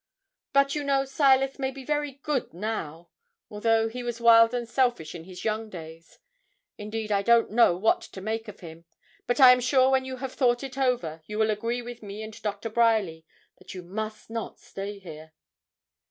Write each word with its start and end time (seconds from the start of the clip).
'But, 0.51 0.73
you 0.73 0.83
know, 0.83 1.05
Silas 1.05 1.59
may 1.59 1.69
be 1.69 1.83
very 1.85 2.13
good 2.13 2.55
now, 2.55 3.09
although 3.51 3.87
he 3.87 4.01
was 4.01 4.19
wild 4.19 4.51
and 4.51 4.67
selfish 4.67 5.13
in 5.13 5.25
his 5.25 5.45
young 5.45 5.69
days. 5.69 6.17
Indeed 6.75 7.11
I 7.11 7.21
don't 7.21 7.51
know 7.51 7.77
what 7.77 8.01
to 8.01 8.19
make 8.19 8.47
of 8.47 8.61
him; 8.61 8.85
but 9.27 9.39
I 9.39 9.51
am 9.51 9.59
sure 9.59 9.91
when 9.91 10.03
you 10.03 10.17
have 10.17 10.33
thought 10.33 10.63
it 10.63 10.75
over, 10.75 11.21
you 11.27 11.37
will 11.37 11.51
agree 11.51 11.83
with 11.83 12.01
me 12.01 12.23
and 12.23 12.41
Doctor 12.41 12.71
Bryerly, 12.71 13.27
that 13.59 13.75
you 13.75 13.83
must 13.83 14.31
not 14.31 14.59
stay 14.59 14.97
here.' 14.97 15.33